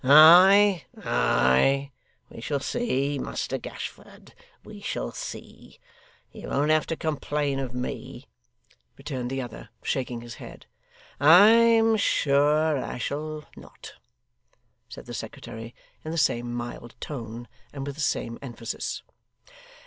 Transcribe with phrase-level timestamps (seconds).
[0.03, 1.91] 'Ay, ay,
[2.31, 5.79] we shall see, Muster Gashford, we shall see.
[6.31, 8.25] You won't have to complain of me,'
[8.97, 10.65] returned the other, shaking his head.
[11.19, 13.93] 'I am sure I shall not,'
[14.89, 19.03] said the secretary in the same mild tone, and with the same emphasis.